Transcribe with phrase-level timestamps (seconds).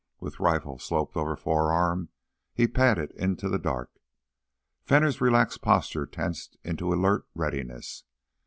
[0.19, 2.09] With rifle sloped over forearm,
[2.55, 3.91] he padded into the dark.
[4.81, 8.03] Fenner's relaxed posture tensed into alert readiness.